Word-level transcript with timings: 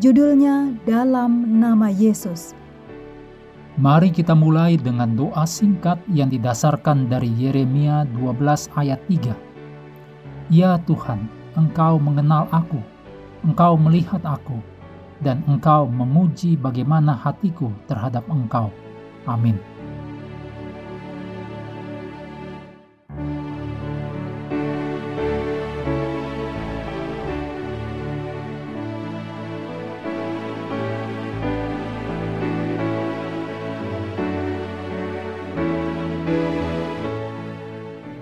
Judulnya 0.00 0.72
Dalam 0.88 1.60
Nama 1.60 1.92
Yesus. 1.92 2.56
Mari 3.76 4.08
kita 4.08 4.32
mulai 4.32 4.80
dengan 4.80 5.12
doa 5.12 5.44
singkat 5.44 6.00
yang 6.08 6.32
didasarkan 6.32 7.12
dari 7.12 7.28
Yeremia 7.36 8.08
12 8.16 8.72
ayat 8.72 8.96
3. 9.04 9.36
Ya 10.48 10.80
Tuhan, 10.88 11.28
Engkau 11.60 12.00
mengenal 12.00 12.48
aku, 12.56 12.80
Engkau 13.44 13.76
melihat 13.76 14.24
aku, 14.24 14.56
dan 15.20 15.44
Engkau 15.44 15.84
menguji 15.84 16.56
bagaimana 16.56 17.12
hatiku 17.12 17.68
terhadap 17.84 18.24
Engkau. 18.32 18.72
Amin. 19.28 19.60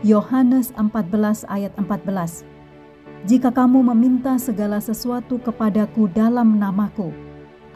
Yohanes 0.00 0.72
14 0.80 1.44
ayat 1.44 1.76
14 1.76 2.48
Jika 3.28 3.52
kamu 3.52 3.92
meminta 3.92 4.40
segala 4.40 4.80
sesuatu 4.80 5.36
kepadaku 5.36 6.08
dalam 6.08 6.56
namaku, 6.56 7.12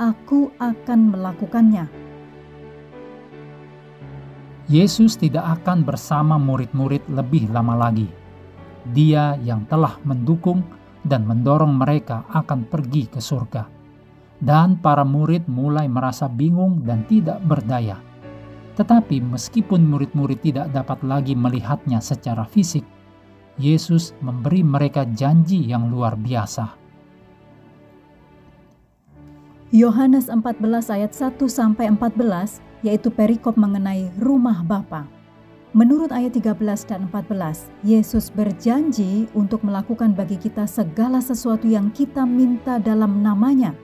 aku 0.01 0.49
akan 0.57 1.13
melakukannya. 1.13 1.85
Yesus 4.73 5.21
tidak 5.21 5.61
akan 5.61 5.85
bersama 5.85 6.41
murid-murid 6.41 7.05
lebih 7.13 7.53
lama 7.53 7.77
lagi. 7.77 8.09
Dia 8.97 9.37
yang 9.45 9.69
telah 9.69 10.01
mendukung 10.09 10.65
dan 11.05 11.29
mendorong 11.29 11.77
mereka 11.77 12.25
akan 12.33 12.65
pergi 12.65 13.05
ke 13.05 13.21
surga. 13.21 13.69
Dan 14.41 14.81
para 14.81 15.05
murid 15.05 15.45
mulai 15.45 15.93
merasa 15.93 16.25
bingung 16.33 16.89
dan 16.89 17.05
tidak 17.05 17.45
berdaya 17.45 18.01
tetapi 18.75 19.23
meskipun 19.23 19.87
murid-murid 19.87 20.43
tidak 20.43 20.71
dapat 20.75 20.99
lagi 21.07 21.35
melihatnya 21.39 22.03
secara 22.03 22.43
fisik, 22.43 22.83
Yesus 23.55 24.15
memberi 24.19 24.67
mereka 24.67 25.07
janji 25.15 25.63
yang 25.63 25.87
luar 25.91 26.19
biasa. 26.19 26.75
Yohanes 29.75 30.31
14 30.31 30.91
ayat 30.91 31.11
1 31.15 31.39
sampai 31.51 31.91
14 31.91 32.63
yaitu 32.87 33.11
perikop 33.11 33.59
mengenai 33.59 34.11
rumah 34.23 34.63
Bapa. 34.63 35.07
Menurut 35.75 36.15
ayat 36.15 36.39
13 36.39 36.87
dan 36.87 37.11
14, 37.11 37.67
Yesus 37.83 38.31
berjanji 38.31 39.27
untuk 39.35 39.67
melakukan 39.67 40.15
bagi 40.15 40.39
kita 40.39 40.71
segala 40.71 41.19
sesuatu 41.19 41.67
yang 41.67 41.91
kita 41.91 42.23
minta 42.23 42.79
dalam 42.79 43.27
namanya. 43.27 43.75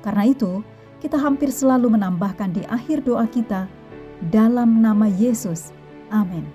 Karena 0.00 0.32
itu, 0.32 0.64
kita 1.04 1.20
hampir 1.20 1.52
selalu 1.52 1.92
menambahkan 1.92 2.56
di 2.56 2.64
akhir 2.64 3.04
doa 3.04 3.28
kita, 3.28 3.68
dalam 4.32 4.80
nama 4.80 5.10
Yesus. 5.10 5.74
Amin. 6.08 6.46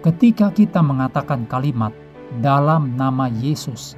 Ketika 0.00 0.48
kita 0.52 0.80
mengatakan 0.80 1.44
kalimat 1.44 1.92
dalam 2.40 2.96
nama 2.96 3.28
Yesus, 3.28 3.96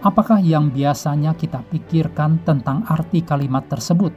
apakah 0.00 0.40
yang 0.40 0.72
biasanya 0.72 1.36
kita 1.36 1.60
pikirkan 1.68 2.40
tentang 2.44 2.84
arti 2.88 3.20
kalimat 3.20 3.64
tersebut? 3.68 4.12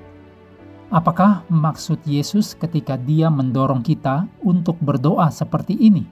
Apakah 0.92 1.44
maksud 1.52 2.00
Yesus 2.08 2.56
ketika 2.56 2.96
Dia 2.96 3.28
mendorong 3.28 3.84
kita 3.84 4.28
untuk 4.40 4.80
berdoa 4.80 5.28
seperti 5.34 5.76
ini? 5.76 6.08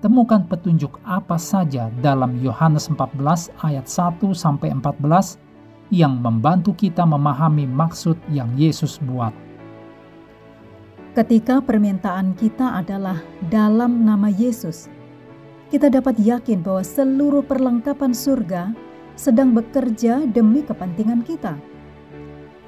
Temukan 0.00 0.48
petunjuk 0.48 0.96
apa 1.04 1.36
saja 1.36 1.92
dalam 2.00 2.40
Yohanes 2.40 2.88
14 2.88 3.52
ayat 3.64 3.84
1 3.84 4.32
sampai 4.32 4.72
14 4.72 5.36
yang 5.92 6.16
membantu 6.20 6.72
kita 6.72 7.04
memahami 7.04 7.68
maksud 7.68 8.16
yang 8.32 8.48
Yesus 8.56 8.96
buat. 9.00 9.49
Ketika 11.10 11.58
permintaan 11.58 12.38
kita 12.38 12.78
adalah 12.78 13.18
dalam 13.50 14.06
nama 14.06 14.30
Yesus, 14.30 14.86
kita 15.66 15.90
dapat 15.90 16.14
yakin 16.22 16.62
bahwa 16.62 16.86
seluruh 16.86 17.42
perlengkapan 17.42 18.14
surga 18.14 18.70
sedang 19.18 19.50
bekerja 19.50 20.22
demi 20.30 20.62
kepentingan 20.62 21.26
kita. 21.26 21.58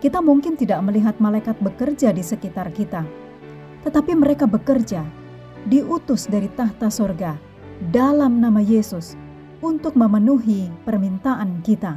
Kita 0.03 0.19
mungkin 0.19 0.59
tidak 0.59 0.83
melihat 0.83 1.23
malaikat 1.23 1.55
bekerja 1.63 2.11
di 2.11 2.27
sekitar 2.27 2.75
kita, 2.75 3.07
tetapi 3.87 4.11
mereka 4.19 4.51
bekerja, 4.51 5.07
diutus 5.71 6.27
dari 6.27 6.51
tahta 6.51 6.91
surga 6.91 7.39
dalam 7.95 8.43
nama 8.43 8.59
Yesus 8.59 9.15
untuk 9.63 9.95
memenuhi 9.95 10.67
permintaan 10.83 11.63
kita. 11.63 11.95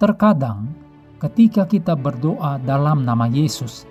Terkadang 0.00 0.88
Ketika 1.20 1.68
kita 1.68 1.92
berdoa 1.92 2.56
dalam 2.64 3.04
nama 3.04 3.28
Yesus, 3.28 3.84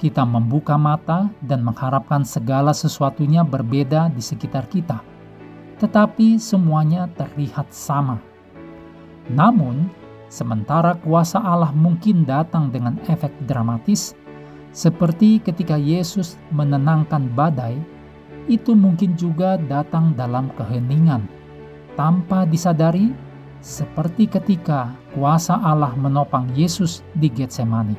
kita 0.00 0.24
membuka 0.24 0.80
mata 0.80 1.28
dan 1.44 1.60
mengharapkan 1.60 2.24
segala 2.24 2.72
sesuatunya 2.72 3.44
berbeda 3.44 4.08
di 4.08 4.24
sekitar 4.24 4.64
kita, 4.72 5.04
tetapi 5.76 6.40
semuanya 6.40 7.12
terlihat 7.12 7.68
sama. 7.68 8.16
Namun, 9.28 9.92
sementara 10.32 10.96
kuasa 10.96 11.44
Allah 11.44 11.76
mungkin 11.76 12.24
datang 12.24 12.72
dengan 12.72 12.96
efek 13.04 13.36
dramatis, 13.44 14.16
seperti 14.72 15.44
ketika 15.44 15.76
Yesus 15.76 16.40
menenangkan 16.56 17.28
badai, 17.36 17.76
itu 18.48 18.72
mungkin 18.72 19.12
juga 19.20 19.60
datang 19.60 20.16
dalam 20.16 20.48
keheningan, 20.56 21.28
tanpa 22.00 22.48
disadari 22.48 23.12
seperti 23.62 24.26
ketika 24.26 24.90
kuasa 25.14 25.54
Allah 25.62 25.94
menopang 25.94 26.50
Yesus 26.52 27.06
di 27.14 27.30
Getsemani. 27.30 27.94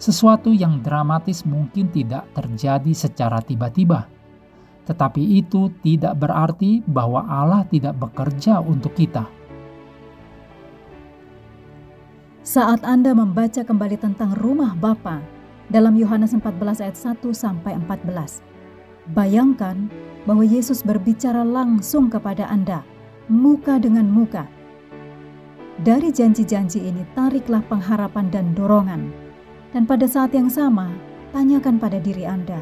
Sesuatu 0.00 0.50
yang 0.50 0.80
dramatis 0.80 1.44
mungkin 1.44 1.92
tidak 1.92 2.24
terjadi 2.32 2.92
secara 2.96 3.44
tiba-tiba, 3.44 4.08
tetapi 4.88 5.20
itu 5.40 5.68
tidak 5.84 6.16
berarti 6.16 6.80
bahwa 6.88 7.24
Allah 7.28 7.68
tidak 7.68 8.00
bekerja 8.00 8.64
untuk 8.64 8.96
kita. 8.96 9.28
Saat 12.40 12.80
Anda 12.84 13.12
membaca 13.12 13.60
kembali 13.60 13.96
tentang 14.00 14.36
rumah 14.40 14.72
Bapa 14.72 15.20
dalam 15.68 15.96
Yohanes 16.00 16.32
14 16.32 16.80
ayat 16.80 16.96
1 16.96 17.20
sampai 17.34 17.76
14, 17.76 18.40
bayangkan 19.12 19.88
bahwa 20.24 20.44
Yesus 20.46 20.80
berbicara 20.80 21.42
langsung 21.42 22.06
kepada 22.06 22.46
Anda 22.46 22.86
muka 23.26 23.82
dengan 23.82 24.06
muka. 24.06 24.46
Dari 25.82 26.14
janji-janji 26.14 26.78
ini 26.78 27.02
tariklah 27.18 27.60
pengharapan 27.66 28.30
dan 28.30 28.54
dorongan. 28.54 29.10
Dan 29.74 29.84
pada 29.84 30.06
saat 30.06 30.32
yang 30.32 30.48
sama, 30.48 30.88
tanyakan 31.34 31.76
pada 31.76 31.98
diri 31.98 32.24
Anda, 32.24 32.56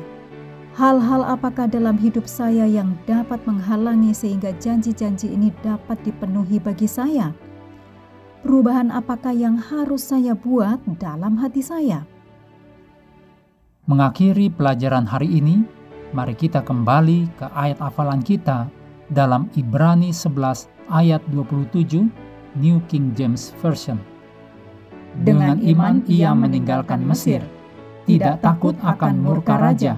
hal-hal 0.74 1.22
apakah 1.22 1.70
dalam 1.70 1.94
hidup 2.00 2.26
saya 2.26 2.66
yang 2.66 2.96
dapat 3.04 3.38
menghalangi 3.44 4.10
sehingga 4.16 4.50
janji-janji 4.56 5.30
ini 5.30 5.52
dapat 5.62 6.00
dipenuhi 6.02 6.58
bagi 6.58 6.88
saya? 6.88 7.30
Perubahan 8.42 8.90
apakah 8.90 9.36
yang 9.36 9.60
harus 9.60 10.04
saya 10.10 10.34
buat 10.34 10.80
dalam 10.98 11.38
hati 11.38 11.60
saya? 11.60 12.08
Mengakhiri 13.84 14.48
pelajaran 14.48 15.04
hari 15.04 15.28
ini, 15.38 15.60
mari 16.16 16.32
kita 16.32 16.64
kembali 16.64 17.28
ke 17.36 17.46
ayat 17.52 17.78
hafalan 17.84 18.24
kita 18.24 18.72
dalam 19.12 19.52
Ibrani 19.58 20.14
11 20.14 20.70
ayat 20.88 21.20
27 21.32 22.08
New 22.56 22.78
King 22.86 23.12
James 23.12 23.52
Version. 23.60 23.98
Dengan 25.22 25.62
iman 25.62 26.02
ia 26.10 26.34
meninggalkan 26.34 27.02
Mesir, 27.04 27.42
tidak 28.04 28.42
takut 28.42 28.74
akan 28.82 29.22
murka 29.22 29.54
raja, 29.56 29.94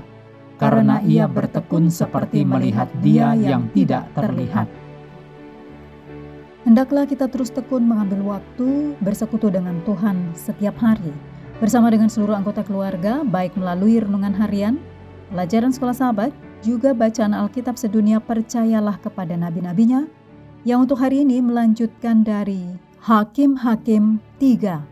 karena 0.61 1.01
ia 1.05 1.25
bertekun 1.25 1.89
seperti 1.89 2.45
melihat 2.45 2.89
dia 3.01 3.33
yang 3.33 3.69
tidak 3.73 4.09
terlihat. 4.13 4.69
Hendaklah 6.67 7.07
kita 7.07 7.31
terus 7.31 7.55
tekun 7.55 7.87
mengambil 7.87 8.37
waktu 8.37 8.99
bersekutu 8.99 9.49
dengan 9.49 9.79
Tuhan 9.87 10.35
setiap 10.35 10.75
hari, 10.83 11.15
bersama 11.63 11.89
dengan 11.89 12.11
seluruh 12.11 12.35
anggota 12.35 12.67
keluarga, 12.67 13.23
baik 13.23 13.55
melalui 13.55 14.03
renungan 14.03 14.35
harian, 14.35 14.77
pelajaran 15.33 15.75
sekolah 15.75 15.97
sahabat, 15.97 16.31
juga 16.65 16.95
bacaan 16.95 17.35
Alkitab 17.35 17.77
sedunia 17.79 18.23
percayalah 18.23 18.99
kepada 19.03 19.35
nabi-nabinya, 19.35 20.07
yang 20.67 20.87
untuk 20.87 20.99
hari 20.99 21.23
ini 21.23 21.39
melanjutkan 21.39 22.27
dari 22.27 22.79
Hakim-Hakim 23.07 24.19
3. 24.43 24.83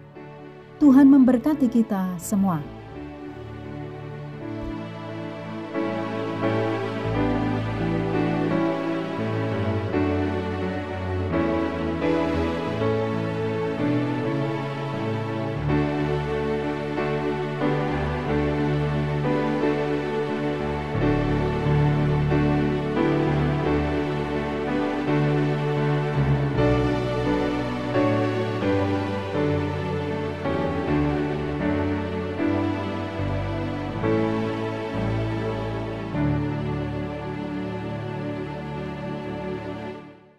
Tuhan 0.78 1.06
memberkati 1.10 1.66
kita 1.70 2.14
semua. 2.18 2.73